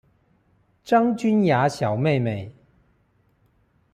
[0.83, 2.51] 張君雅小妹妹